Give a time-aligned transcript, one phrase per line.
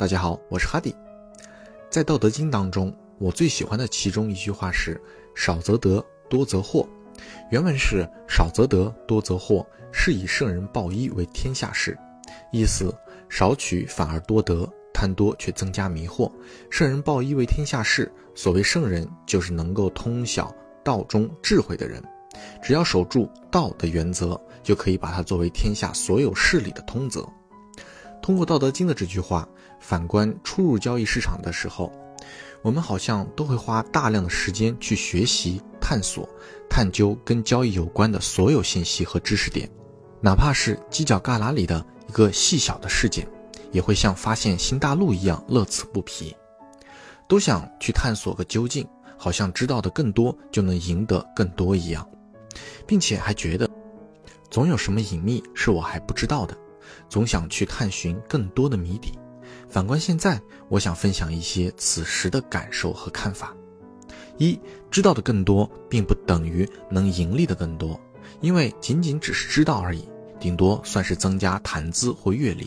[0.00, 0.96] 大家好，我是哈迪。
[1.90, 4.98] 在《道德经》当中，我最喜欢的其中一句话是
[5.36, 6.88] “少则得，多则惑”。
[7.52, 11.98] 原文是“少则得，多则惑，是以圣人报一为天下事”。
[12.50, 12.90] 意思
[13.28, 16.32] 少取反而多得，贪多却增加迷惑。
[16.70, 18.10] 圣人报一为天下事。
[18.34, 20.50] 所谓圣人，就是能够通晓
[20.82, 22.02] 道中智慧的人。
[22.62, 27.22] 只要守住道的原则，就可以把它作为天下所有事理的通则。
[28.22, 29.48] 通过《道德经》的这句话，
[29.80, 31.90] 反观初入交易市场的时候，
[32.62, 36.28] 我们好像都会花大量的时间去学习、探索、
[36.68, 39.68] 探究跟交易有关的所有信息和知识点，
[40.20, 43.26] 哪怕是犄角旮旯里的一个细小的事件，
[43.72, 46.36] 也会像发现新大陆一样乐此不疲，
[47.26, 52.06] 都想去探索个究竟，好像知道的更多就能赢得更多一样，
[52.86, 53.68] 并且还觉得
[54.50, 56.56] 总有什么隐秘是我还不知道的。
[57.08, 59.18] 总想去探寻更多的谜底。
[59.68, 63.54] 反观现在，我想分享一些此时的感受和看法：
[64.38, 64.58] 一，
[64.90, 68.00] 知道的更多，并不等于能盈利的更多，
[68.40, 72.66] 因为仅仅只是知道而已，顶多算是增加谈资或阅历；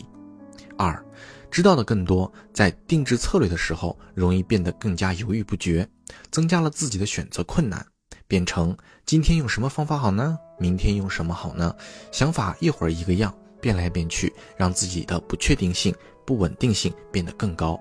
[0.76, 1.02] 二，
[1.50, 5.88] 知道的更多，在定制策略的时候，容易变得更加犹豫不决，
[6.30, 7.84] 增加了自己的选择困难，
[8.26, 10.38] 变成今天用什么方法好呢？
[10.58, 11.74] 明天用什么好呢？
[12.12, 13.34] 想法一会儿一个样。
[13.64, 15.94] 变来变去，让自己的不确定性、
[16.26, 17.80] 不稳定性变得更高，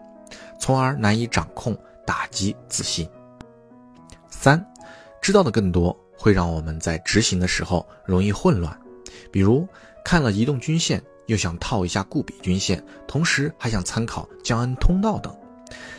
[0.57, 3.05] 从而难以掌控，打击自信。
[4.29, 4.65] 三，
[5.21, 8.79] 知道的更多，会让我们在执行的时候容易混乱。
[9.29, 9.67] 比如
[10.05, 15.35] 看了移动均线，又想套一下固比均线，同时还想参考江恩通道等，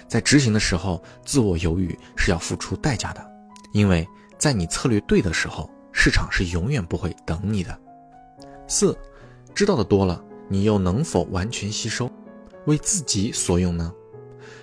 [0.09, 3.23] 在执行的时候自我犹豫是要付出代价的，
[3.75, 7.79] 因为在你策略对的时候，市场是永远不会等你的。
[8.67, 8.97] 四。
[9.55, 12.11] 知道的多了，你又能否完全吸收，
[12.67, 13.93] 为自己所用呢？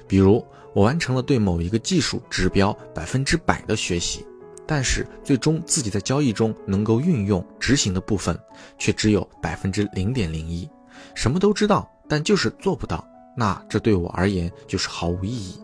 [0.05, 4.25] 比如，我完成了对某一个技术指标百分之百的学习，
[4.67, 8.37] 但是最终自己在交易中能够运用执行的部分，
[8.77, 10.69] 却只有百分之零点零一。
[11.15, 15.57] 什么都知道，但就是做不到，那这对我而言就是毫无意义。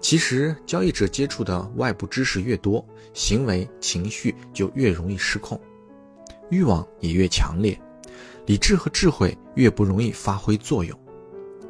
[0.00, 5.60] 其实，交易者接触的外部知识越多，行为情绪就越容易失控，
[6.50, 7.76] 欲望也越强烈。
[8.48, 10.98] 理智和智慧越不容易发挥作用，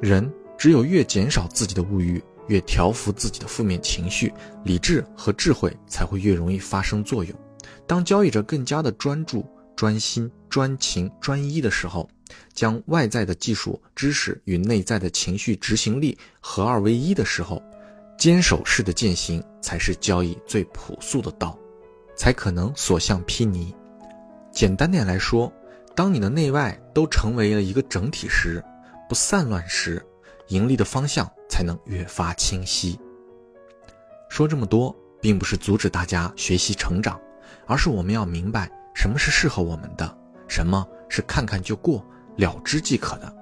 [0.00, 7.34] 人只有越减少自己的物欲，越调服自己的负面情绪，理智和智慧才会越容易发生作用。
[7.84, 9.44] 当交易者更加的专注、
[9.74, 12.08] 专心、专情、专一的时候，
[12.54, 17.60] 将外在的技术知识与内在的情绪执行力合二为一的时候，
[18.16, 21.58] 坚守式的践行才是交易最朴素的道，
[22.14, 23.74] 才可能所向披靡。
[24.52, 25.52] 简单点来说。
[25.98, 28.64] 当你的内外都成为了一个整体时，
[29.08, 30.00] 不散乱时，
[30.46, 32.96] 盈利的方向才能越发清晰。
[34.30, 37.20] 说这么多，并不是阻止大家学习成长，
[37.66, 40.16] 而是我们要明白什么是适合我们的，
[40.46, 43.34] 什么是看看就过了之即可的，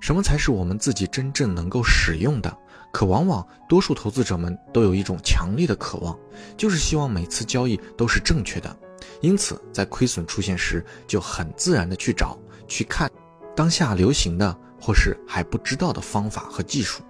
[0.00, 2.56] 什么才是我们自己真正能够使用的。
[2.92, 6.16] 可往往多数投资者们都有一种强烈的渴望，
[6.56, 8.76] 就是希望每次交易都是正确的。
[9.20, 13.10] 因此，在亏损出现时，就很自然的去找、去看
[13.54, 17.02] 当下流行的或是还不知道的方法和技术，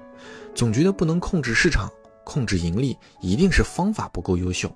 [0.55, 1.91] 总觉得不能控制市场、
[2.25, 4.71] 控制盈利，一定是方法不够优秀。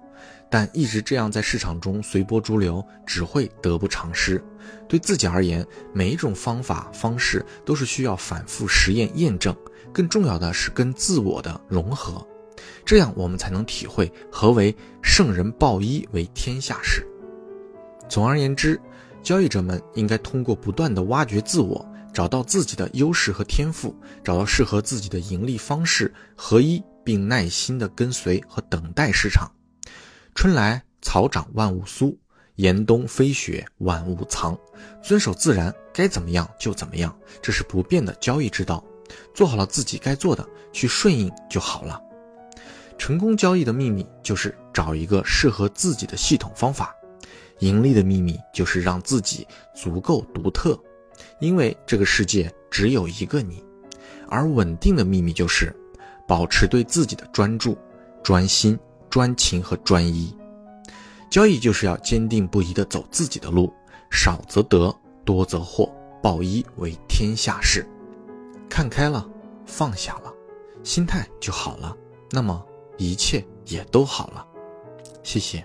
[0.51, 4.43] 但一直这样在市场中随波逐流，只会得不偿失。
[4.89, 9.55] 对自己而言，每一种方法方式都是需要反复实验验证，
[9.93, 12.27] 更重要的是跟自我的融合。
[12.85, 17.07] 这样，我们才能体会何为“圣人抱一为天下事”。
[18.09, 18.81] 总而言之，
[19.23, 29.51] 交易者们应该通过不断的挖掘自我，找到自己的优势和天赋，找到适合自己的盈利方式，合一并耐心的跟随和等待市场。
[30.35, 32.17] 春来草长万物苏，
[32.57, 34.59] 严冬飞雪万物藏。
[35.03, 38.83] 遵守自然，该怎么样就怎么样，这是不变的交易之道。
[39.35, 42.01] 做好了自己该做的，去顺应就好了。
[42.99, 46.95] 成功交易的秘密就是找一个适合自己的系统方法，
[47.61, 50.79] 盈利的秘密就是让自己足够独特，
[51.41, 53.65] 因为这个世界只有一个你。
[54.29, 55.75] 而稳定的秘密就是
[56.27, 57.77] 保持对自己的专注、
[58.23, 58.79] 专心、
[59.09, 60.37] 专情和专一。
[61.31, 63.73] 交易就是要坚定不移地走自己的路，
[64.11, 64.95] 少则得，
[65.25, 65.91] 多则惑，
[66.23, 67.87] 报一为天下事。
[68.69, 69.29] 看开了，
[69.67, 70.33] 放下了，
[70.83, 71.97] 心态就好了。
[72.31, 72.65] 那么。
[73.01, 74.45] 一切也都好了，
[75.23, 75.65] 谢谢。